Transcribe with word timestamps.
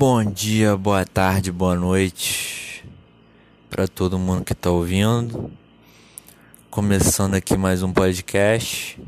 Bom 0.00 0.24
dia, 0.24 0.78
boa 0.78 1.04
tarde, 1.04 1.52
boa 1.52 1.74
noite 1.74 2.82
para 3.68 3.86
todo 3.86 4.18
mundo 4.18 4.42
que 4.42 4.54
tá 4.54 4.70
ouvindo. 4.70 5.52
Começando 6.70 7.34
aqui 7.34 7.54
mais 7.54 7.82
um 7.82 7.92
podcast. 7.92 8.98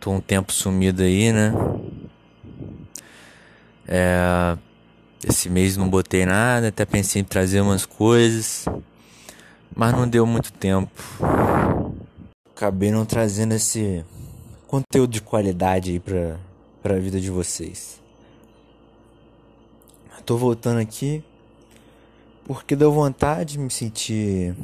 Tô 0.00 0.10
um 0.10 0.22
tempo 0.22 0.54
sumido 0.54 1.02
aí, 1.02 1.30
né? 1.34 1.52
É, 3.86 4.56
esse 5.22 5.50
mês 5.50 5.76
não 5.76 5.90
botei 5.90 6.24
nada, 6.24 6.68
até 6.68 6.86
pensei 6.86 7.20
em 7.20 7.26
trazer 7.26 7.60
umas 7.60 7.84
coisas, 7.84 8.64
mas 9.76 9.92
não 9.92 10.08
deu 10.08 10.24
muito 10.24 10.50
tempo. 10.50 10.90
Acabei 12.56 12.90
não 12.90 13.04
trazendo 13.04 13.52
esse 13.52 14.02
conteúdo 14.66 15.10
de 15.10 15.20
qualidade 15.20 15.90
aí 15.90 16.00
pra, 16.82 16.94
pra 16.94 16.98
vida 16.98 17.20
de 17.20 17.30
vocês. 17.30 18.00
Tô 20.28 20.36
voltando 20.36 20.78
aqui 20.78 21.24
porque 22.44 22.76
deu 22.76 22.92
vontade 22.92 23.52
de 23.52 23.58
me 23.58 23.70
sentir. 23.70 24.54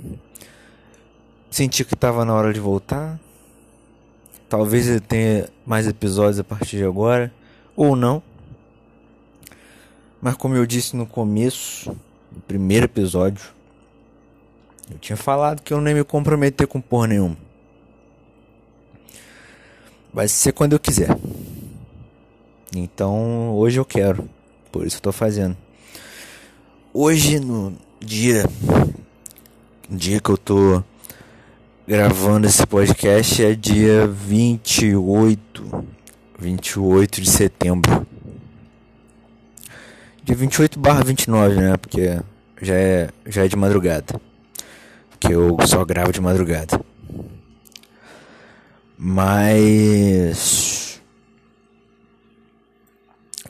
Sentir 1.51 1.87
que 1.87 1.97
tava 1.97 2.23
na 2.23 2.35
hora 2.35 2.53
de 2.53 2.61
voltar. 2.61 3.19
Talvez 4.47 4.87
eu 4.89 5.01
tenha 5.01 5.49
mais 5.65 5.87
episódios 5.87 6.39
a 6.39 6.45
partir 6.45 6.77
de 6.77 6.85
agora, 6.85 7.33
ou 7.75 7.97
não. 7.97 8.23
Mas 10.21 10.35
como 10.37 10.55
eu 10.55 10.67
disse 10.67 10.95
no 10.97 11.07
começo, 11.07 11.97
no 12.31 12.43
primeiro 12.43 12.85
episódio, 12.85 13.47
eu 14.91 14.99
tinha 14.99 15.17
falado 15.17 15.63
que 15.63 15.73
eu 15.73 15.81
nem 15.81 15.95
me 15.95 16.05
comprometer 16.05 16.67
com 16.67 16.79
porra 16.79 17.07
nenhuma. 17.07 17.39
Vai 20.13 20.29
ser 20.29 20.53
quando 20.53 20.75
eu 20.75 20.79
quiser. 20.79 21.09
Então 22.75 23.55
hoje 23.55 23.79
eu 23.79 23.85
quero. 23.85 24.29
Por 24.73 24.87
isso 24.87 24.97
eu 24.97 25.01
tô 25.01 25.13
fazendo. 25.13 25.57
Hoje 26.93 27.39
no 27.39 27.77
dia. 28.01 28.49
Dia 29.89 30.21
que 30.21 30.31
eu 30.31 30.37
tô 30.37 30.83
gravando 31.87 32.47
esse 32.47 32.67
podcast 32.67 33.45
é 33.45 33.55
dia 33.55 34.07
28. 34.07 35.85
28 36.39 37.21
de 37.21 37.31
setembro. 37.31 38.07
Dia 40.25 40.35
28 40.35 40.79
barra 40.79 41.05
29, 41.05 41.57
né? 41.57 41.77
Porque 41.77 42.19
já 42.61 42.75
é, 42.75 43.11
já 43.27 43.45
é 43.45 43.49
de 43.49 43.57
madrugada. 43.57 44.21
Porque 45.11 45.33
eu 45.33 45.57
só 45.67 45.85
gravo 45.85 46.13
de 46.13 46.21
madrugada. 46.21 46.81
Mas 48.97 50.74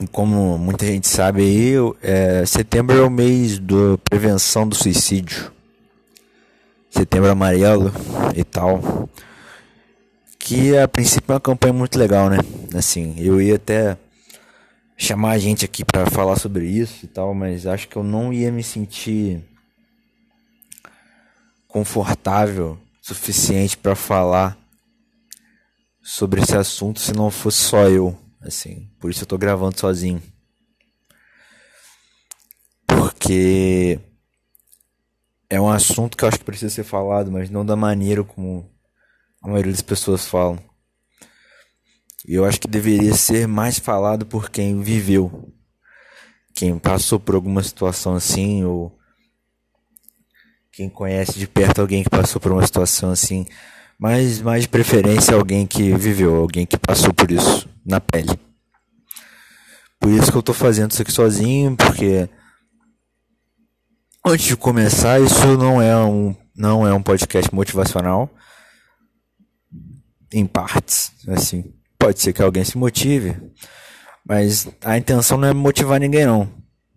como 0.06 0.58
muita 0.58 0.86
gente 0.86 1.08
sabe 1.08 1.42
aí, 1.42 1.74
é, 2.02 2.44
setembro 2.46 2.96
é 2.96 3.02
o 3.02 3.10
mês 3.10 3.58
da 3.58 3.98
prevenção 4.08 4.66
do 4.68 4.74
suicídio. 4.74 5.52
Setembro 6.90 7.30
amarelo 7.30 7.92
e 8.36 8.44
tal. 8.44 9.08
Que 10.38 10.76
a 10.76 10.86
princípio 10.86 11.32
é 11.32 11.34
uma 11.34 11.40
campanha 11.40 11.72
muito 11.72 11.98
legal, 11.98 12.28
né? 12.28 12.38
Assim, 12.74 13.14
eu 13.18 13.40
ia 13.40 13.56
até 13.56 13.96
chamar 14.96 15.32
a 15.32 15.38
gente 15.38 15.64
aqui 15.64 15.84
para 15.84 16.06
falar 16.06 16.36
sobre 16.36 16.66
isso 16.66 17.04
e 17.04 17.08
tal, 17.08 17.34
mas 17.34 17.66
acho 17.66 17.88
que 17.88 17.96
eu 17.96 18.04
não 18.04 18.32
ia 18.32 18.52
me 18.52 18.62
sentir 18.62 19.42
confortável 21.66 22.78
suficiente 23.02 23.76
para 23.76 23.96
falar 23.96 24.56
sobre 26.00 26.40
esse 26.40 26.56
assunto 26.56 27.00
se 27.00 27.12
não 27.12 27.30
fosse 27.30 27.58
só 27.58 27.88
eu, 27.88 28.16
assim. 28.46 28.90
Por 28.98 29.10
isso 29.10 29.22
eu 29.22 29.26
tô 29.26 29.38
gravando 29.38 29.78
sozinho. 29.78 30.22
Porque 32.86 33.98
é 35.48 35.60
um 35.60 35.68
assunto 35.68 36.16
que 36.16 36.24
eu 36.24 36.28
acho 36.28 36.38
que 36.38 36.44
precisa 36.44 36.74
ser 36.74 36.84
falado, 36.84 37.30
mas 37.30 37.50
não 37.50 37.64
da 37.64 37.76
maneira 37.76 38.22
como 38.24 38.70
a 39.42 39.48
maioria 39.48 39.72
das 39.72 39.82
pessoas 39.82 40.26
falam. 40.26 40.58
E 42.26 42.34
eu 42.34 42.44
acho 42.44 42.60
que 42.60 42.68
deveria 42.68 43.14
ser 43.14 43.46
mais 43.46 43.78
falado 43.78 44.24
por 44.24 44.48
quem 44.48 44.80
viveu, 44.80 45.52
quem 46.54 46.78
passou 46.78 47.20
por 47.20 47.34
alguma 47.34 47.62
situação 47.62 48.14
assim, 48.14 48.64
ou 48.64 48.98
quem 50.72 50.88
conhece 50.88 51.38
de 51.38 51.46
perto 51.46 51.80
alguém 51.80 52.02
que 52.02 52.10
passou 52.10 52.40
por 52.40 52.50
uma 52.50 52.64
situação 52.66 53.10
assim 53.10 53.46
mas 53.98 54.42
mais 54.42 54.62
de 54.62 54.68
preferência 54.68 55.34
alguém 55.34 55.66
que 55.66 55.94
viveu, 55.96 56.34
alguém 56.34 56.66
que 56.66 56.76
passou 56.76 57.14
por 57.14 57.30
isso 57.30 57.68
na 57.84 58.00
pele. 58.00 58.38
Por 60.00 60.10
isso 60.10 60.30
que 60.30 60.36
eu 60.36 60.42
tô 60.42 60.52
fazendo 60.52 60.90
isso 60.90 61.02
aqui 61.02 61.12
sozinho, 61.12 61.76
porque 61.76 62.28
antes 64.24 64.46
de 64.46 64.56
começar, 64.56 65.20
isso 65.20 65.56
não 65.56 65.80
é 65.80 65.96
um 65.96 66.34
não 66.56 66.86
é 66.86 66.94
um 66.94 67.02
podcast 67.02 67.52
motivacional 67.52 68.30
em 70.32 70.46
partes, 70.46 71.12
assim. 71.28 71.72
Pode 71.98 72.20
ser 72.20 72.32
que 72.32 72.42
alguém 72.42 72.64
se 72.64 72.76
motive, 72.76 73.36
mas 74.26 74.68
a 74.82 74.98
intenção 74.98 75.38
não 75.38 75.48
é 75.48 75.52
motivar 75.52 75.98
ninguém 75.98 76.26
não. 76.26 76.52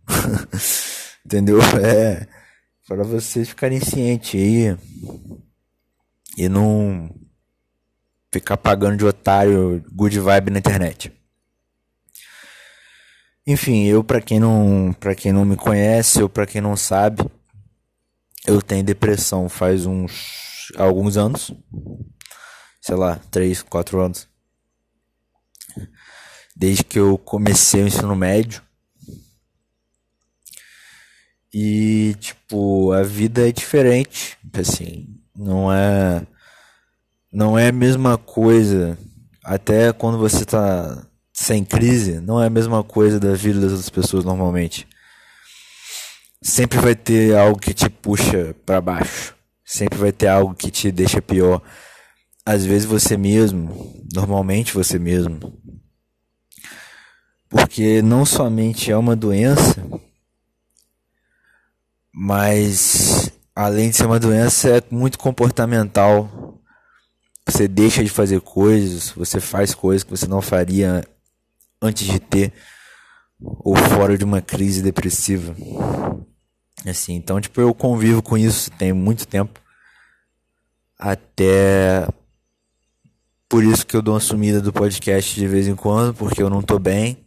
Entendeu? 1.26 1.60
É 1.82 2.28
para 2.88 3.04
vocês 3.04 3.50
ficarem 3.50 3.82
cientes 3.82 4.40
aí 4.40 4.78
e 6.38 6.48
não 6.48 7.14
ficar 8.32 8.58
pagando 8.58 8.98
de 8.98 9.06
otário 9.06 9.84
good 9.92 10.20
vibe 10.20 10.52
na 10.52 10.60
internet. 10.60 11.12
Enfim, 13.46 13.86
eu 13.86 14.04
para 14.04 14.22
quem 14.22 14.40
não, 14.40 14.94
para 15.00 15.16
quem 15.16 15.32
não 15.32 15.46
me 15.46 15.56
conhece 15.56 16.22
ou 16.22 16.28
para 16.28 16.46
quem 16.46 16.60
não 16.60 16.76
sabe, 16.76 17.24
eu 18.46 18.62
tenho 18.62 18.84
depressão 18.84 19.48
faz 19.48 19.86
uns 19.86 20.72
alguns 20.76 21.16
anos. 21.16 21.52
Sei 22.82 22.96
lá, 22.96 23.20
3, 23.32 23.62
4 23.64 24.02
anos. 24.02 24.28
Desde 26.56 26.84
que 26.84 27.00
eu 27.00 27.18
comecei 27.18 27.84
o 27.84 27.88
ensino 27.88 28.16
médio. 28.16 28.62
E 31.54 32.16
tipo, 32.20 32.92
a 32.92 33.04
vida 33.04 33.48
é 33.48 33.52
diferente, 33.52 34.38
assim, 34.54 35.08
não 35.36 35.72
é 35.72 36.26
não 37.38 37.58
é 37.58 37.68
a 37.68 37.72
mesma 37.72 38.18
coisa 38.18 38.98
até 39.44 39.94
quando 39.94 40.18
você 40.18 40.44
está 40.44 41.06
sem 41.32 41.64
crise 41.64 42.20
não 42.20 42.42
é 42.42 42.48
a 42.48 42.50
mesma 42.50 42.84
coisa 42.84 43.20
da 43.20 43.34
vida 43.36 43.60
das 43.62 43.72
outras 43.72 43.90
pessoas 43.92 44.26
normalmente. 44.26 44.88
Sempre 46.42 46.80
vai 46.80 46.96
ter 46.96 47.38
algo 47.38 47.60
que 47.60 47.76
te 47.76 47.90
puxa 47.90 48.56
para 48.66 48.82
baixo 48.82 49.36
sempre 49.64 50.00
vai 50.00 50.12
ter 50.12 50.28
algo 50.28 50.56
que 50.56 50.72
te 50.72 50.92
deixa 50.92 51.22
pior. 51.22 51.62
Às 52.46 52.66
vezes 52.66 52.86
você 52.86 53.18
mesmo 53.18 54.04
normalmente 54.14 54.74
você 54.74 54.98
mesmo. 54.98 55.54
Porque 57.50 58.02
não 58.02 58.26
somente 58.26 58.92
é 58.92 58.98
uma 58.98 59.16
doença 59.16 59.86
mas 62.12 63.32
além 63.56 63.92
de 63.92 63.98
ser 63.98 64.08
uma 64.08 64.20
doença, 64.20 64.70
é 64.70 64.82
muito 64.90 65.20
comportamental. 65.20 66.47
Você 67.48 67.68
deixa 67.68 68.04
de 68.04 68.10
fazer 68.10 68.42
coisas, 68.42 69.12
você 69.12 69.40
faz 69.40 69.74
coisas 69.74 70.04
que 70.04 70.12
você 70.12 70.28
não 70.28 70.42
faria 70.42 71.04
antes 71.82 72.06
de 72.06 72.20
ter 72.20 72.54
ou 73.40 73.76
fora 73.76 74.18
de 74.18 74.26
uma 74.26 74.42
crise 74.42 74.82
depressiva. 74.82 75.56
Assim, 76.86 77.16
então, 77.16 77.40
tipo, 77.40 77.60
eu 77.62 77.74
convivo 77.74 78.22
com 78.22 78.38
isso 78.38 78.70
tem 78.72 78.92
muito 78.92 79.26
tempo. 79.28 79.62
Até 81.00 82.08
por 83.48 83.64
isso 83.64 83.86
que 83.86 83.96
eu 83.96 84.02
dou 84.02 84.14
uma 84.14 84.20
sumida 84.20 84.62
do 84.62 84.74
podcast 84.74 85.34
de 85.34 85.48
vez 85.48 85.68
em 85.68 85.76
quando, 85.76 86.14
porque 86.14 86.42
eu 86.42 86.50
não 86.50 86.62
tô 86.62 86.78
bem. 86.78 87.26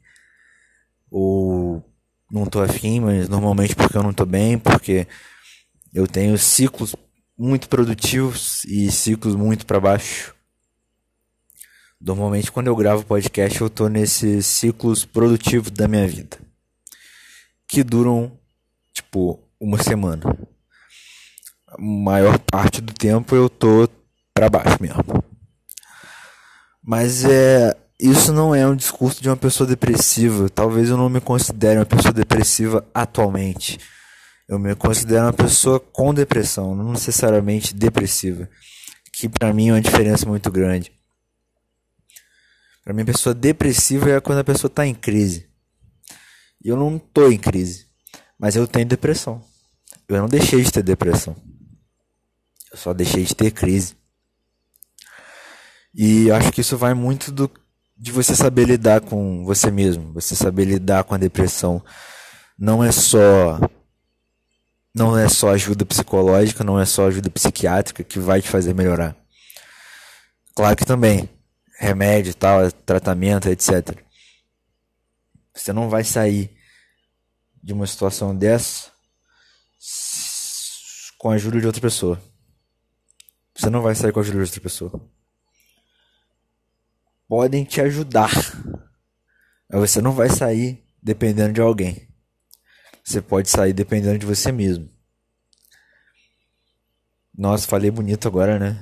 Ou 1.10 1.82
não 2.30 2.46
tô 2.46 2.60
afim, 2.60 3.00
mas 3.00 3.28
normalmente 3.28 3.74
porque 3.74 3.96
eu 3.96 4.02
não 4.02 4.12
tô 4.12 4.24
bem, 4.24 4.58
porque 4.58 5.06
eu 5.92 6.06
tenho 6.06 6.36
ciclos 6.38 6.94
muito 7.40 7.70
produtivos 7.70 8.62
e 8.66 8.92
ciclos 8.92 9.34
muito 9.34 9.64
para 9.64 9.80
baixo. 9.80 10.34
Normalmente 11.98 12.52
quando 12.52 12.66
eu 12.66 12.76
gravo 12.76 13.02
podcast 13.02 13.58
eu 13.58 13.70
tô 13.70 13.88
nesses 13.88 14.44
ciclos 14.44 15.06
produtivos 15.06 15.70
da 15.70 15.88
minha 15.88 16.06
vida. 16.06 16.36
Que 17.66 17.82
duram 17.82 18.38
tipo 18.92 19.42
uma 19.58 19.82
semana. 19.82 20.22
A 21.66 21.80
maior 21.80 22.38
parte 22.40 22.82
do 22.82 22.92
tempo 22.92 23.34
eu 23.34 23.48
tô 23.48 23.88
para 24.34 24.50
baixo 24.50 24.76
mesmo. 24.78 25.24
Mas 26.84 27.24
é 27.24 27.74
isso 27.98 28.34
não 28.34 28.54
é 28.54 28.66
um 28.66 28.76
discurso 28.76 29.22
de 29.22 29.30
uma 29.30 29.36
pessoa 29.36 29.66
depressiva. 29.66 30.50
Talvez 30.50 30.90
eu 30.90 30.96
não 30.98 31.08
me 31.08 31.22
considere 31.22 31.78
uma 31.78 31.86
pessoa 31.86 32.12
depressiva 32.12 32.86
atualmente. 32.92 33.78
Eu 34.50 34.58
me 34.58 34.74
considero 34.74 35.26
uma 35.26 35.32
pessoa 35.32 35.78
com 35.78 36.12
depressão, 36.12 36.74
não 36.74 36.90
necessariamente 36.90 37.72
depressiva, 37.72 38.50
que 39.12 39.28
para 39.28 39.54
mim 39.54 39.68
é 39.68 39.74
uma 39.74 39.80
diferença 39.80 40.26
muito 40.26 40.50
grande. 40.50 40.92
Para 42.82 42.92
mim, 42.92 43.04
pessoa 43.04 43.32
depressiva 43.32 44.10
é 44.10 44.20
quando 44.20 44.40
a 44.40 44.44
pessoa 44.44 44.66
está 44.68 44.84
em 44.84 44.92
crise. 44.92 45.48
E 46.64 46.68
eu 46.68 46.76
não 46.76 46.98
tô 46.98 47.30
em 47.30 47.38
crise. 47.38 47.86
Mas 48.36 48.56
eu 48.56 48.66
tenho 48.66 48.86
depressão. 48.86 49.40
Eu 50.08 50.16
não 50.16 50.26
deixei 50.26 50.60
de 50.60 50.72
ter 50.72 50.82
depressão. 50.82 51.36
Eu 52.72 52.76
só 52.76 52.92
deixei 52.92 53.22
de 53.22 53.36
ter 53.36 53.52
crise. 53.52 53.94
E 55.94 56.28
acho 56.32 56.50
que 56.50 56.60
isso 56.60 56.76
vai 56.76 56.92
muito 56.92 57.30
do 57.30 57.48
de 57.96 58.10
você 58.10 58.34
saber 58.34 58.64
lidar 58.64 59.00
com 59.00 59.44
você 59.44 59.70
mesmo, 59.70 60.12
você 60.12 60.34
saber 60.34 60.64
lidar 60.64 61.04
com 61.04 61.14
a 61.14 61.18
depressão. 61.18 61.84
Não 62.58 62.82
é 62.82 62.90
só 62.90 63.60
não 64.94 65.16
é 65.16 65.28
só 65.28 65.50
ajuda 65.50 65.86
psicológica, 65.86 66.64
não 66.64 66.78
é 66.78 66.84
só 66.84 67.06
ajuda 67.06 67.30
psiquiátrica 67.30 68.02
que 68.02 68.18
vai 68.18 68.42
te 68.42 68.48
fazer 68.48 68.74
melhorar. 68.74 69.16
Claro 70.54 70.76
que 70.76 70.84
também 70.84 71.28
remédio, 71.78 72.34
tal, 72.34 72.70
tratamento, 72.70 73.48
etc. 73.48 73.96
Você 75.54 75.72
não 75.72 75.88
vai 75.88 76.04
sair 76.04 76.54
de 77.62 77.72
uma 77.72 77.86
situação 77.86 78.36
dessa 78.36 78.90
com 81.18 81.30
a 81.30 81.34
ajuda 81.34 81.60
de 81.60 81.66
outra 81.66 81.80
pessoa. 81.80 82.20
Você 83.54 83.68
não 83.68 83.82
vai 83.82 83.94
sair 83.94 84.12
com 84.12 84.20
a 84.20 84.22
ajuda 84.22 84.38
de 84.38 84.44
outra 84.44 84.60
pessoa. 84.60 85.10
Podem 87.28 87.64
te 87.64 87.80
ajudar. 87.80 88.30
Mas 89.70 89.90
você 89.90 90.00
não 90.00 90.12
vai 90.12 90.28
sair 90.28 90.82
dependendo 91.02 91.52
de 91.52 91.60
alguém. 91.60 92.09
Você 93.04 93.20
pode 93.20 93.48
sair 93.48 93.72
dependendo 93.72 94.18
de 94.18 94.26
você 94.26 94.52
mesmo. 94.52 94.88
Nossa, 97.36 97.66
falei 97.66 97.90
bonito 97.90 98.28
agora, 98.28 98.58
né? 98.58 98.78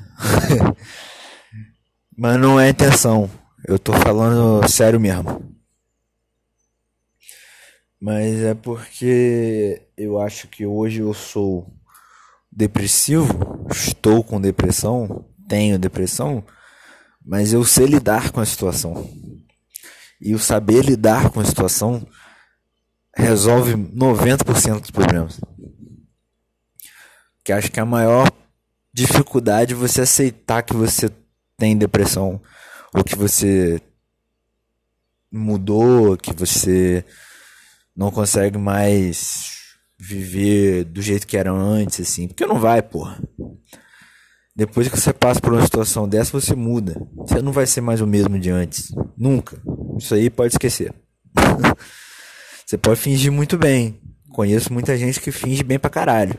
Mas 2.16 2.40
não 2.40 2.58
é 2.58 2.68
intenção. 2.68 3.30
Eu 3.66 3.78
tô 3.78 3.92
falando 3.92 4.68
sério 4.68 4.98
mesmo. 4.98 5.56
Mas 8.00 8.42
é 8.42 8.54
porque 8.54 9.82
eu 9.96 10.20
acho 10.20 10.48
que 10.48 10.64
hoje 10.64 11.00
eu 11.00 11.12
sou 11.12 11.72
depressivo, 12.50 13.66
estou 13.70 14.22
com 14.22 14.40
depressão, 14.40 15.24
tenho 15.48 15.78
depressão, 15.78 16.44
mas 17.24 17.52
eu 17.52 17.64
sei 17.64 17.86
lidar 17.86 18.30
com 18.30 18.40
a 18.40 18.46
situação. 18.46 19.08
E 20.20 20.34
o 20.34 20.38
saber 20.38 20.84
lidar 20.84 21.30
com 21.30 21.40
a 21.40 21.44
situação 21.44 22.06
resolve 23.18 23.74
90% 23.74 24.80
dos 24.80 24.90
problemas. 24.90 25.40
Que 27.44 27.52
acho 27.52 27.70
que 27.70 27.80
a 27.80 27.84
maior 27.84 28.30
dificuldade 28.94 29.74
é 29.74 29.76
você 29.76 30.02
aceitar 30.02 30.62
que 30.62 30.74
você 30.74 31.10
tem 31.56 31.76
depressão 31.76 32.40
ou 32.94 33.02
que 33.02 33.16
você 33.16 33.82
mudou, 35.30 36.16
que 36.16 36.32
você 36.32 37.04
não 37.94 38.10
consegue 38.10 38.56
mais 38.56 39.58
viver 39.98 40.84
do 40.84 41.02
jeito 41.02 41.26
que 41.26 41.36
era 41.36 41.50
antes, 41.50 42.00
assim. 42.00 42.28
Porque 42.28 42.46
não 42.46 42.58
vai, 42.58 42.80
porra. 42.80 43.20
Depois 44.54 44.88
que 44.88 44.98
você 44.98 45.12
passa 45.12 45.40
por 45.40 45.52
uma 45.52 45.62
situação 45.62 46.08
dessa, 46.08 46.32
você 46.32 46.54
muda. 46.54 47.00
Você 47.16 47.42
não 47.42 47.52
vai 47.52 47.66
ser 47.66 47.80
mais 47.80 48.00
o 48.00 48.06
mesmo 48.06 48.38
de 48.38 48.50
antes. 48.50 48.92
Nunca. 49.16 49.60
Isso 49.98 50.14
aí 50.14 50.30
pode 50.30 50.54
esquecer. 50.54 50.94
você 52.68 52.76
pode 52.76 53.00
fingir 53.00 53.32
muito 53.32 53.56
bem. 53.56 53.98
Conheço 54.28 54.70
muita 54.70 54.94
gente 54.94 55.20
que 55.20 55.32
finge 55.32 55.62
bem 55.62 55.78
pra 55.78 55.88
caralho. 55.88 56.38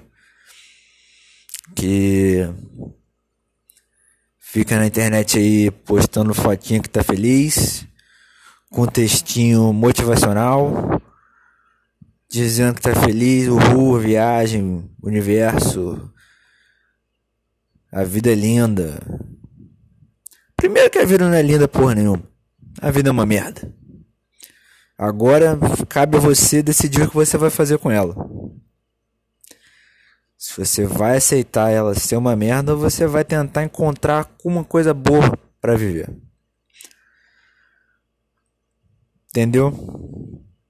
Que 1.75 2.47
fica 4.37 4.77
na 4.77 4.85
internet 4.85 5.39
aí 5.39 5.71
postando 5.71 6.31
fotinha 6.35 6.83
que 6.83 6.87
tá 6.87 7.03
feliz, 7.03 7.83
com 8.69 8.85
textinho 8.85 9.73
motivacional, 9.73 11.01
dizendo 12.29 12.75
que 12.75 12.81
tá 12.83 12.93
feliz, 12.93 13.47
uhul, 13.47 13.97
viagem, 13.97 14.87
universo, 15.01 16.13
a 17.91 18.03
vida 18.03 18.31
é 18.31 18.35
linda. 18.35 18.99
Primeiro 20.55 20.91
que 20.91 20.99
a 20.99 21.05
vida 21.05 21.27
não 21.27 21.33
é 21.33 21.41
linda 21.41 21.67
porra 21.67 21.95
nenhuma. 21.95 22.21
A 22.79 22.91
vida 22.91 23.09
é 23.09 23.11
uma 23.11 23.25
merda. 23.25 23.73
Agora 25.01 25.57
cabe 25.87 26.17
a 26.17 26.19
você 26.19 26.61
decidir 26.61 27.03
o 27.03 27.07
que 27.07 27.15
você 27.15 27.37
vai 27.37 27.49
fazer 27.49 27.77
com 27.77 27.89
ela. 27.89 28.13
Se 30.37 30.57
você 30.57 30.85
vai 30.85 31.15
aceitar 31.15 31.69
ela 31.69 31.95
ser 31.95 32.17
uma 32.17 32.35
merda, 32.35 32.75
você 32.75 33.07
vai 33.07 33.23
tentar 33.23 33.63
encontrar 33.63 34.29
alguma 34.37 34.61
coisa 34.61 34.93
boa 34.93 35.39
para 35.61 35.77
viver. 35.77 36.13
Entendeu? 39.29 39.71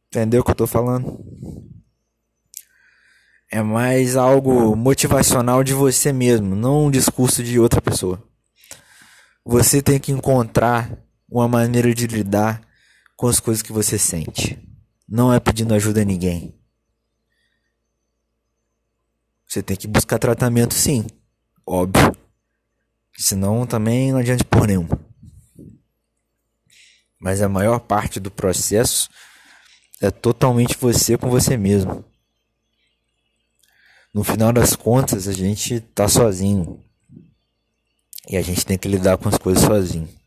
Entendeu 0.10 0.42
o 0.42 0.44
que 0.44 0.52
eu 0.52 0.56
tô 0.56 0.68
falando? 0.68 1.26
É 3.52 3.64
mais 3.64 4.16
algo 4.16 4.76
motivacional 4.76 5.64
de 5.64 5.74
você 5.74 6.14
mesmo, 6.14 6.56
não 6.56 6.86
um 6.86 6.92
discurso 6.92 7.44
de 7.44 7.60
outra 7.60 7.82
pessoa. 7.82 8.24
Você 9.44 9.82
tem 9.82 10.00
que 10.00 10.12
encontrar 10.12 11.00
uma 11.28 11.48
maneira 11.48 11.96
de 11.96 12.06
lidar 12.06 12.69
com 13.20 13.28
as 13.28 13.42
coisas 13.42 13.62
que 13.62 13.74
você 13.74 14.00
sente. 14.00 14.58
Não 15.06 15.34
é 15.34 15.42
pedindo 15.42 15.74
ajuda 15.74 16.02
a 16.02 16.06
ninguém. 16.06 16.58
Você 19.46 19.62
tem 19.62 19.76
que 19.76 19.90
buscar 19.90 20.18
tratamento 20.18 20.74
sim, 20.74 21.06
óbvio. 21.68 22.16
Senão 23.18 23.68
também 23.68 24.14
não 24.14 24.20
adianta 24.20 24.46
por 24.46 24.66
nenhum. 24.66 24.88
Mas 27.20 27.42
a 27.42 27.50
maior 27.50 27.82
parte 27.82 28.22
do 28.22 28.32
processo 28.32 29.10
é 30.00 30.10
totalmente 30.10 30.78
você 30.78 31.18
com 31.18 31.30
você 31.30 31.58
mesmo. 31.58 32.06
No 34.14 34.24
final 34.24 34.54
das 34.54 34.78
contas, 34.78 35.28
a 35.28 35.34
gente 35.34 35.82
tá 35.82 36.08
sozinho. 36.08 36.82
E 38.30 38.38
a 38.38 38.42
gente 38.42 38.66
tem 38.66 38.78
que 38.78 38.88
lidar 38.88 39.18
com 39.18 39.28
as 39.28 39.38
coisas 39.38 39.66
sozinho. 39.66 40.19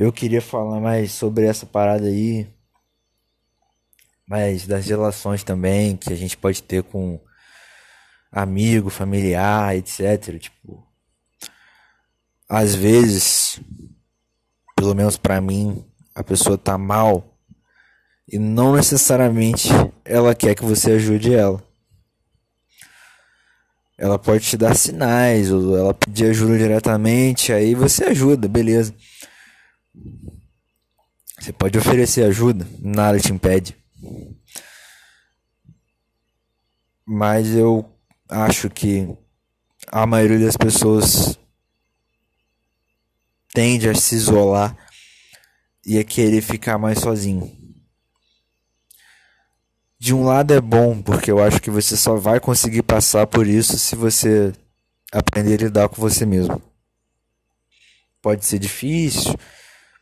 Eu 0.00 0.10
queria 0.10 0.40
falar 0.40 0.80
mais 0.80 1.12
sobre 1.12 1.44
essa 1.44 1.66
parada 1.66 2.06
aí, 2.06 2.48
mas 4.26 4.66
das 4.66 4.86
relações 4.86 5.44
também 5.44 5.94
que 5.94 6.10
a 6.10 6.16
gente 6.16 6.38
pode 6.38 6.62
ter 6.62 6.82
com 6.82 7.20
amigo, 8.32 8.88
familiar, 8.88 9.76
etc. 9.76 10.38
Tipo, 10.38 10.82
às 12.48 12.74
vezes, 12.74 13.60
pelo 14.74 14.94
menos 14.94 15.18
para 15.18 15.38
mim, 15.38 15.84
a 16.14 16.24
pessoa 16.24 16.56
tá 16.56 16.78
mal 16.78 17.38
e 18.26 18.38
não 18.38 18.74
necessariamente 18.74 19.68
ela 20.02 20.34
quer 20.34 20.54
que 20.54 20.64
você 20.64 20.92
ajude 20.92 21.34
ela. 21.34 21.62
Ela 23.98 24.18
pode 24.18 24.46
te 24.46 24.56
dar 24.56 24.74
sinais, 24.74 25.52
ou 25.52 25.76
ela 25.76 25.92
pedir 25.92 26.30
ajuda 26.30 26.56
diretamente, 26.56 27.52
aí 27.52 27.74
você 27.74 28.04
ajuda, 28.04 28.48
beleza. 28.48 28.94
Você 31.38 31.52
pode 31.52 31.78
oferecer 31.78 32.24
ajuda, 32.24 32.66
nada 32.78 33.18
te 33.18 33.32
impede. 33.32 33.76
Mas 37.06 37.48
eu 37.54 37.90
acho 38.28 38.68
que 38.68 39.08
a 39.88 40.06
maioria 40.06 40.38
das 40.38 40.56
pessoas 40.56 41.38
tende 43.52 43.88
a 43.88 43.94
se 43.94 44.14
isolar 44.14 44.76
e 45.84 45.98
a 45.98 46.04
querer 46.04 46.42
ficar 46.42 46.78
mais 46.78 46.98
sozinho. 46.98 47.50
De 49.98 50.14
um 50.14 50.24
lado 50.24 50.54
é 50.54 50.60
bom, 50.60 51.02
porque 51.02 51.30
eu 51.30 51.42
acho 51.42 51.60
que 51.60 51.70
você 51.70 51.96
só 51.96 52.16
vai 52.16 52.40
conseguir 52.40 52.82
passar 52.82 53.26
por 53.26 53.46
isso 53.46 53.78
se 53.78 53.94
você 53.94 54.52
aprender 55.12 55.54
a 55.54 55.64
lidar 55.64 55.88
com 55.88 55.96
você 55.96 56.24
mesmo. 56.24 56.62
Pode 58.22 58.46
ser 58.46 58.58
difícil, 58.58 59.34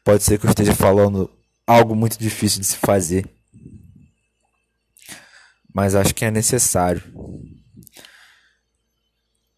pode 0.08 0.24
ser 0.24 0.38
que 0.38 0.46
eu 0.46 0.50
esteja 0.50 0.74
falando 0.74 1.30
algo 1.66 1.94
muito 1.94 2.18
difícil 2.18 2.62
de 2.62 2.66
se 2.66 2.76
fazer. 2.78 3.28
Mas 5.70 5.94
acho 5.94 6.14
que 6.14 6.24
é 6.24 6.30
necessário. 6.30 7.02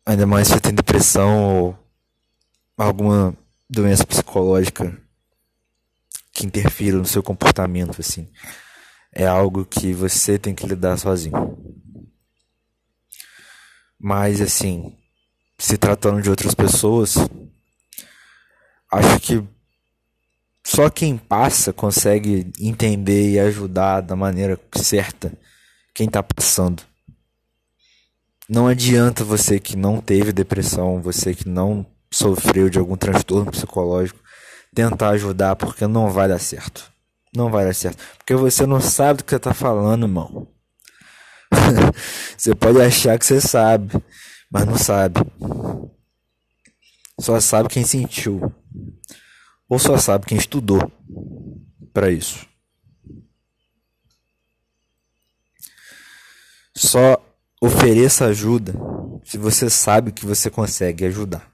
Ainda 0.05 0.27
mais 0.27 0.49
se 0.49 0.59
tem 0.59 0.75
depressão 0.75 1.45
ou 1.45 1.79
alguma 2.77 3.33
doença 3.69 4.05
psicológica 4.05 5.01
que 6.33 6.45
interfira 6.45 6.99
no 6.99 7.07
seu 7.07 7.23
comportamento, 7.23 8.01
assim. 8.01 8.29
É 9.13 9.29
algo 9.29 9.65
que 9.65 9.93
você 9.93 10.37
tem 10.37 10.53
que 10.53 10.67
lidar 10.67 10.97
sozinho. 10.97 11.57
Mas, 13.97 14.41
assim, 14.41 14.99
se 15.57 15.79
tratando 15.79 16.21
de 16.21 16.29
outras 16.29 16.57
pessoas, 16.57 17.15
acho 18.91 19.21
que 19.21 19.60
só 20.65 20.91
quem 20.91 21.17
passa 21.17 21.73
consegue 21.73 22.53
entender 22.61 23.31
e 23.31 23.41
ajudar 23.41 24.01
da 24.01 24.15
maneira 24.15 24.59
certa 24.77 25.33
quem 25.95 26.07
está 26.07 26.23
passando. 26.23 26.83
Não 28.49 28.67
adianta 28.67 29.25
você 29.25 29.61
que 29.61 29.77
não 29.77 30.01
teve 30.01 30.33
depressão, 30.33 31.01
você 31.01 31.35
que 31.35 31.49
não 31.49 31.87
sofreu 32.11 32.69
de 32.69 32.79
algum 32.79 32.97
transtorno 32.97 33.51
psicológico, 33.51 34.19
tentar 34.75 35.11
ajudar 35.11 35.57
porque 35.57 35.87
não 35.87 36.11
vai 36.11 36.29
dar 36.29 36.41
certo. 36.41 36.91
Não 37.35 37.51
vai 37.51 37.65
dar 37.65 37.75
certo. 37.75 38.03
Porque 38.19 38.35
você 38.35 38.67
não 38.67 38.81
sabe 38.81 39.19
do 39.19 39.25
que 39.25 39.31
você 39.31 39.39
tá 39.39 39.55
falando, 39.55 40.05
irmão. 40.05 40.49
você 42.37 42.55
pode 42.55 42.81
achar 42.81 43.19
que 43.19 43.25
você 43.25 43.41
sabe, 43.41 43.93
mas 44.51 44.67
não 44.67 44.77
sabe. 44.77 45.21
Só 47.21 47.39
sabe 47.41 47.69
quem 47.69 47.85
sentiu. 47.85 48.53
Ou 49.71 49.79
só 49.79 49.97
sabe 49.97 50.27
quem 50.27 50.37
estudou 50.37 50.91
para 51.93 52.11
isso. 52.11 52.45
Só 56.75 57.25
ofereça 57.63 58.27
ajuda 58.27 58.75
se 59.25 59.39
você 59.39 59.71
sabe 59.71 60.11
que 60.11 60.27
você 60.27 60.51
consegue 60.51 61.05
ajudar. 61.05 61.49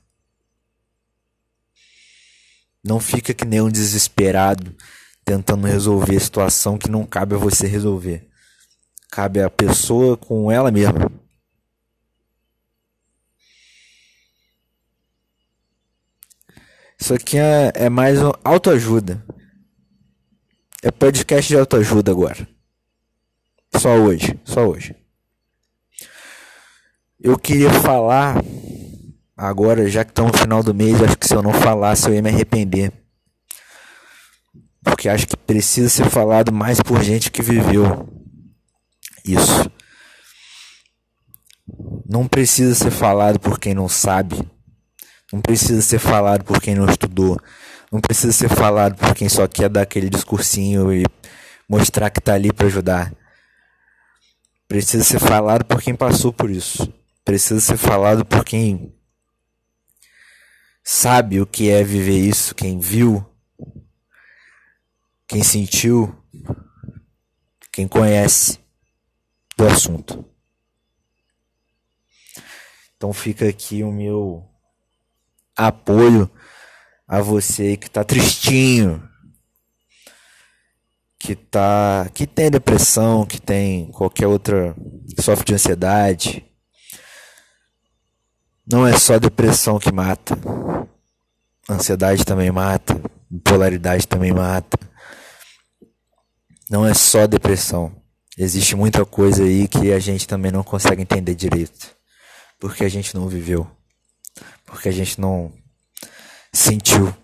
Não 2.82 2.98
fica 2.98 3.34
que 3.34 3.44
nem 3.44 3.60
um 3.60 3.68
desesperado 3.68 4.74
tentando 5.22 5.66
resolver 5.66 6.16
a 6.16 6.20
situação 6.20 6.78
que 6.78 6.88
não 6.88 7.04
cabe 7.04 7.34
a 7.34 7.38
você 7.38 7.66
resolver. 7.66 8.30
Cabe 9.10 9.42
a 9.42 9.50
pessoa 9.50 10.16
com 10.16 10.50
ela 10.50 10.70
mesma. 10.70 11.12
Isso 16.98 17.14
aqui 17.14 17.38
é, 17.38 17.72
é 17.74 17.88
mais 17.90 18.22
um 18.22 18.32
autoajuda. 18.42 19.22
É 20.82 20.90
podcast 20.90 21.48
de 21.48 21.58
autoajuda 21.58 22.10
agora. 22.10 22.48
Só 23.76 23.96
hoje, 23.96 24.40
só 24.44 24.66
hoje. 24.66 24.96
Eu 27.20 27.38
queria 27.38 27.70
falar 27.70 28.42
agora, 29.36 29.88
já 29.88 30.04
que 30.04 30.10
estamos 30.10 30.32
no 30.32 30.38
final 30.38 30.62
do 30.62 30.74
mês, 30.74 31.02
acho 31.02 31.18
que 31.18 31.26
se 31.26 31.34
eu 31.34 31.42
não 31.42 31.52
falasse 31.52 32.08
eu 32.08 32.14
ia 32.14 32.22
me 32.22 32.30
arrepender. 32.30 32.92
Porque 34.82 35.08
acho 35.08 35.26
que 35.26 35.36
precisa 35.36 35.88
ser 35.88 36.08
falado 36.08 36.52
mais 36.52 36.80
por 36.80 37.02
gente 37.02 37.30
que 37.30 37.42
viveu 37.42 38.08
isso. 39.24 39.70
Não 42.08 42.26
precisa 42.26 42.74
ser 42.74 42.90
falado 42.90 43.38
por 43.38 43.58
quem 43.58 43.74
não 43.74 43.88
sabe. 43.88 44.48
Não 45.36 45.42
precisa 45.42 45.82
ser 45.82 45.98
falado 45.98 46.44
por 46.44 46.62
quem 46.62 46.74
não 46.74 46.86
estudou. 46.86 47.38
Não 47.92 48.00
precisa 48.00 48.32
ser 48.32 48.48
falado 48.48 48.96
por 48.96 49.14
quem 49.14 49.28
só 49.28 49.46
quer 49.46 49.68
dar 49.68 49.82
aquele 49.82 50.08
discursinho 50.08 50.90
e 50.90 51.04
mostrar 51.68 52.08
que 52.08 52.20
está 52.20 52.32
ali 52.32 52.50
para 52.50 52.66
ajudar. 52.68 53.12
Precisa 54.66 55.04
ser 55.04 55.18
falado 55.18 55.62
por 55.66 55.82
quem 55.82 55.94
passou 55.94 56.32
por 56.32 56.48
isso. 56.48 56.90
Precisa 57.22 57.60
ser 57.60 57.76
falado 57.76 58.24
por 58.24 58.46
quem 58.46 58.94
sabe 60.82 61.38
o 61.38 61.46
que 61.46 61.68
é 61.68 61.84
viver 61.84 62.16
isso, 62.16 62.54
quem 62.54 62.80
viu, 62.80 63.22
quem 65.28 65.44
sentiu, 65.44 66.16
quem 67.70 67.86
conhece 67.86 68.58
do 69.54 69.66
assunto. 69.66 70.24
Então 72.96 73.12
fica 73.12 73.46
aqui 73.46 73.84
o 73.84 73.92
meu 73.92 74.55
apoio 75.56 76.30
a 77.08 77.20
você 77.20 77.76
que 77.76 77.88
tá 77.88 78.04
tristinho, 78.04 79.02
que 81.18 81.34
tá 81.34 82.08
que 82.12 82.26
tem 82.26 82.50
depressão, 82.50 83.24
que 83.24 83.40
tem 83.40 83.90
qualquer 83.92 84.26
outra 84.26 84.74
que 85.14 85.22
sofre 85.22 85.46
de 85.46 85.54
ansiedade. 85.54 86.44
Não 88.70 88.86
é 88.86 88.98
só 88.98 89.18
depressão 89.18 89.78
que 89.78 89.92
mata. 89.92 90.36
Ansiedade 91.68 92.24
também 92.24 92.50
mata, 92.50 93.00
bipolaridade 93.30 94.06
também 94.06 94.32
mata. 94.32 94.78
Não 96.68 96.84
é 96.84 96.92
só 96.92 97.26
depressão. 97.26 97.94
Existe 98.36 98.74
muita 98.74 99.04
coisa 99.06 99.44
aí 99.44 99.68
que 99.68 99.92
a 99.92 99.98
gente 99.98 100.26
também 100.26 100.50
não 100.50 100.64
consegue 100.64 101.00
entender 101.00 101.34
direito. 101.34 101.94
Porque 102.58 102.84
a 102.84 102.88
gente 102.88 103.14
não 103.14 103.28
viveu. 103.28 103.70
Porque 104.64 104.88
a 104.88 104.92
gente 104.92 105.20
não 105.20 105.52
sentiu 106.52 107.14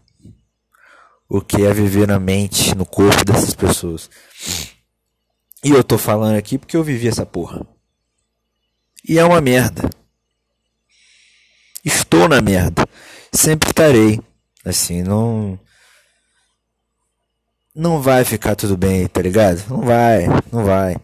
o 1.29 1.41
que 1.41 1.63
é 1.63 1.73
viver 1.73 2.07
na 2.07 2.19
mente, 2.19 2.75
no 2.75 2.85
corpo 2.85 3.25
dessas 3.25 3.55
pessoas. 3.55 4.11
E 5.65 5.71
eu 5.71 5.83
tô 5.83 5.97
falando 5.97 6.37
aqui 6.37 6.59
porque 6.59 6.77
eu 6.77 6.85
vivi 6.85 7.09
essa 7.09 7.25
porra. 7.25 7.67
E 9.09 9.19
é 9.19 9.25
uma 9.25 9.41
merda. 9.41 9.89
Estou 11.85 12.29
na 12.29 12.41
merda. 12.41 12.87
Sempre 13.33 13.71
estarei. 13.71 14.21
Assim, 14.65 15.03
não 15.03 15.59
não 17.75 18.03
vai 18.03 18.25
ficar 18.25 18.55
tudo 18.55 18.77
bem, 18.77 19.07
tá 19.07 19.23
ligado? 19.23 19.67
Não 19.69 19.81
vai, 19.81 20.27
não 20.53 20.65
vai. 20.65 20.97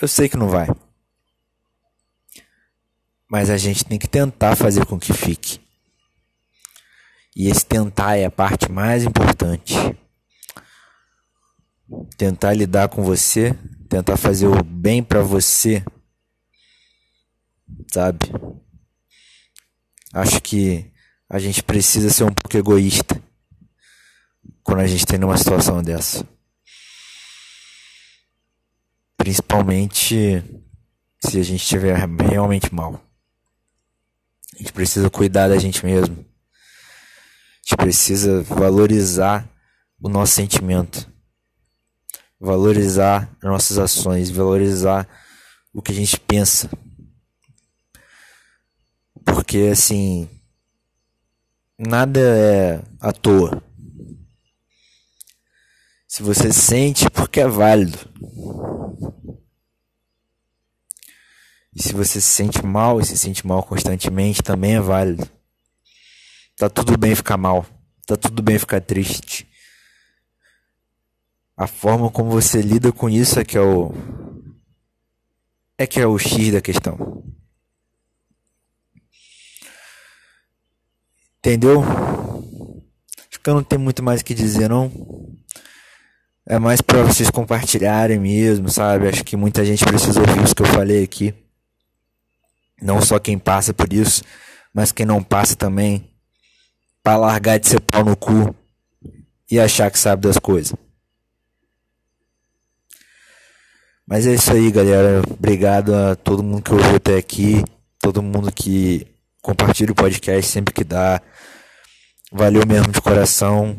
Eu 0.00 0.06
sei 0.06 0.28
que 0.28 0.36
não 0.36 0.48
vai. 0.48 0.68
Mas 3.30 3.50
a 3.50 3.56
gente 3.56 3.84
tem 3.84 3.98
que 3.98 4.08
tentar 4.08 4.56
fazer 4.56 4.86
com 4.86 4.98
que 4.98 5.12
fique. 5.12 5.60
E 7.36 7.48
esse 7.48 7.64
tentar 7.64 8.16
é 8.16 8.24
a 8.24 8.30
parte 8.30 8.70
mais 8.70 9.04
importante. 9.04 9.74
Tentar 12.16 12.54
lidar 12.54 12.88
com 12.88 13.04
você, 13.04 13.54
tentar 13.88 14.16
fazer 14.16 14.46
o 14.46 14.64
bem 14.64 15.02
para 15.02 15.22
você. 15.22 15.84
Sabe? 17.92 18.18
Acho 20.12 20.40
que 20.40 20.90
a 21.28 21.38
gente 21.38 21.62
precisa 21.62 22.10
ser 22.10 22.24
um 22.24 22.32
pouco 22.32 22.56
egoísta 22.56 23.22
quando 24.62 24.80
a 24.80 24.86
gente 24.86 25.06
tem 25.06 25.18
numa 25.18 25.36
situação 25.36 25.82
dessa. 25.82 26.26
Principalmente 29.16 30.42
se 31.20 31.38
a 31.38 31.42
gente 31.42 31.62
estiver 31.62 31.96
realmente 31.96 32.74
mal. 32.74 33.07
A 34.58 34.62
gente 34.62 34.72
precisa 34.72 35.08
cuidar 35.08 35.48
da 35.48 35.56
gente 35.56 35.86
mesmo. 35.86 36.16
A 36.16 37.62
gente 37.62 37.76
precisa 37.76 38.42
valorizar 38.42 39.48
o 40.02 40.08
nosso 40.08 40.32
sentimento. 40.32 41.08
Valorizar 42.40 43.30
nossas 43.40 43.78
ações, 43.78 44.30
valorizar 44.30 45.08
o 45.72 45.80
que 45.80 45.92
a 45.92 45.94
gente 45.94 46.18
pensa. 46.18 46.68
Porque 49.24 49.70
assim, 49.70 50.28
nada 51.78 52.18
é 52.18 52.82
à 53.00 53.12
toa. 53.12 53.62
Se 56.08 56.20
você 56.20 56.52
sente, 56.52 57.08
porque 57.10 57.38
é 57.38 57.46
válido. 57.46 57.96
E 61.78 61.82
se 61.82 61.92
você 61.92 62.20
se 62.20 62.26
sente 62.26 62.66
mal 62.66 63.00
e 63.00 63.06
se 63.06 63.16
sente 63.16 63.46
mal 63.46 63.62
constantemente, 63.62 64.42
também 64.42 64.74
é 64.74 64.80
válido. 64.80 65.28
Tá 66.56 66.68
tudo 66.68 66.98
bem 66.98 67.14
ficar 67.14 67.36
mal. 67.36 67.64
Tá 68.04 68.16
tudo 68.16 68.42
bem 68.42 68.58
ficar 68.58 68.80
triste. 68.80 69.46
A 71.56 71.68
forma 71.68 72.10
como 72.10 72.30
você 72.30 72.60
lida 72.60 72.90
com 72.90 73.08
isso 73.08 73.38
é 73.38 73.44
que 73.44 73.56
é 73.56 73.60
o. 73.60 73.92
É 75.78 75.86
que 75.86 76.00
é 76.00 76.06
o 76.06 76.18
X 76.18 76.52
da 76.52 76.60
questão. 76.60 77.22
Entendeu? 81.38 81.84
Acho 83.30 83.38
que 83.40 83.48
eu 83.48 83.54
não 83.54 83.62
tenho 83.62 83.80
muito 83.80 84.02
mais 84.02 84.20
o 84.20 84.24
que 84.24 84.34
dizer, 84.34 84.68
não. 84.68 84.90
É 86.44 86.58
mais 86.58 86.80
para 86.80 87.04
vocês 87.04 87.30
compartilharem 87.30 88.18
mesmo, 88.18 88.68
sabe? 88.68 89.06
Acho 89.06 89.22
que 89.22 89.36
muita 89.36 89.64
gente 89.64 89.84
precisa 89.84 90.18
ouvir 90.18 90.42
isso 90.42 90.56
que 90.56 90.62
eu 90.62 90.66
falei 90.66 91.04
aqui. 91.04 91.32
Não 92.80 93.00
só 93.02 93.18
quem 93.18 93.38
passa 93.38 93.74
por 93.74 93.92
isso, 93.92 94.22
mas 94.72 94.92
quem 94.92 95.04
não 95.04 95.22
passa 95.22 95.56
também. 95.56 96.08
Para 97.02 97.16
largar 97.16 97.58
de 97.58 97.68
ser 97.68 97.80
pau 97.80 98.04
no 98.04 98.16
cu 98.16 98.54
e 99.50 99.58
achar 99.58 99.90
que 99.90 99.98
sabe 99.98 100.22
das 100.22 100.38
coisas. 100.38 100.74
Mas 104.06 104.26
é 104.26 104.34
isso 104.34 104.52
aí, 104.52 104.70
galera. 104.70 105.22
Obrigado 105.30 105.94
a 105.94 106.16
todo 106.16 106.42
mundo 106.42 106.62
que 106.62 106.72
ouviu 106.72 106.96
até 106.96 107.16
aqui. 107.16 107.62
Todo 107.98 108.22
mundo 108.22 108.50
que 108.52 109.06
compartilha 109.42 109.92
o 109.92 109.94
podcast 109.94 110.50
sempre 110.50 110.72
que 110.72 110.84
dá. 110.84 111.20
Valeu 112.32 112.62
mesmo 112.66 112.92
de 112.92 113.00
coração. 113.00 113.78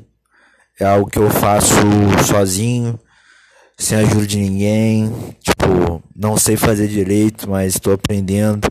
É 0.80 0.86
algo 0.86 1.10
que 1.10 1.20
eu 1.20 1.30
faço 1.30 1.74
sozinho, 2.28 3.00
sem 3.78 3.98
ajuda 3.98 4.28
de 4.28 4.38
ninguém. 4.38 5.12
Tipo, 5.42 6.02
não 6.16 6.38
sei 6.38 6.56
fazer 6.56 6.88
direito, 6.88 7.50
mas 7.50 7.74
estou 7.74 7.94
aprendendo. 7.94 8.68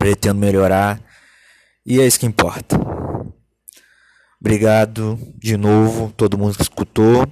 Pretendo 0.00 0.40
melhorar. 0.40 0.98
E 1.84 2.00
é 2.00 2.06
isso 2.06 2.18
que 2.18 2.24
importa. 2.24 2.80
Obrigado 4.40 5.18
de 5.36 5.58
novo, 5.58 6.10
todo 6.16 6.38
mundo 6.38 6.56
que 6.56 6.62
escutou. 6.62 7.28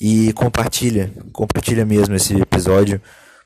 E 0.00 0.32
compartilha, 0.32 1.12
compartilha 1.34 1.84
mesmo 1.84 2.14
esse 2.14 2.34
episódio, 2.40 3.02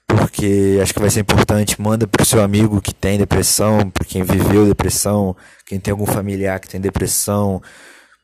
porque 0.07 0.79
acho 0.81 0.95
que 0.95 1.01
vai 1.01 1.11
ser 1.11 1.21
importante. 1.21 1.81
Manda 1.83 2.07
pro 2.07 2.25
seu 2.25 2.41
amigo 2.41 2.81
que 2.81 2.95
tem 2.95 3.19
depressão, 3.19 3.91
para 3.91 4.05
quem 4.05 4.23
viveu 4.23 4.65
depressão, 4.65 5.37
quem 5.67 5.81
tem 5.81 5.91
algum 5.91 6.07
familiar 6.07 6.61
que 6.61 6.69
tem 6.69 6.81
depressão, 6.81 7.61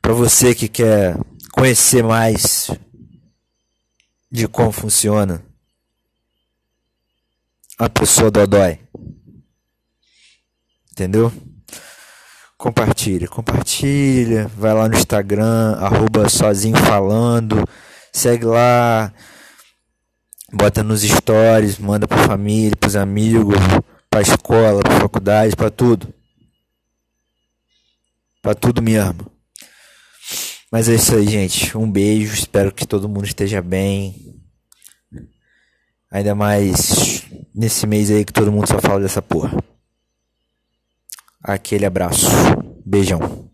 para 0.00 0.12
você 0.12 0.54
que 0.54 0.68
quer 0.68 1.16
conhecer 1.50 2.04
mais 2.04 2.71
de 4.30 4.47
como 4.47 4.71
funciona 4.71 5.42
a 7.76 7.88
pessoa 7.88 8.30
dodói. 8.30 8.78
Entendeu? 10.99 11.33
Compartilha, 12.57 13.28
compartilha, 13.28 14.49
vai 14.57 14.75
lá 14.75 14.88
no 14.88 14.97
Instagram, 14.97 15.76
arroba 15.78 16.28
sozinho 16.28 16.76
falando, 16.76 17.64
segue 18.12 18.45
lá, 18.45 19.12
bota 20.52 20.83
nos 20.83 21.02
stories, 21.02 21.78
manda 21.78 22.09
pra 22.09 22.26
família, 22.26 22.75
pros 22.76 22.97
amigos, 22.97 23.55
pra 24.11 24.23
escola, 24.23 24.81
pra 24.81 24.99
faculdade, 24.99 25.55
pra 25.55 25.71
tudo. 25.71 26.12
Pra 28.43 28.57
tudo 28.57 28.83
mesmo. 28.83 29.31
Mas 30.73 30.88
é 30.88 30.97
isso 30.97 31.14
aí, 31.14 31.28
gente. 31.28 31.78
Um 31.78 31.88
beijo. 31.88 32.35
Espero 32.35 32.73
que 32.73 32.87
todo 32.87 33.09
mundo 33.09 33.25
esteja 33.25 33.62
bem. 33.62 34.35
Ainda 36.11 36.35
mais 36.35 37.25
nesse 37.55 37.87
mês 37.87 38.11
aí 38.11 38.25
que 38.25 38.33
todo 38.33 38.50
mundo 38.50 38.67
só 38.67 38.81
fala 38.81 39.00
dessa 39.00 39.23
porra. 39.23 39.57
Aquele 41.49 41.87
abraço. 41.87 42.26
Beijão. 42.85 43.48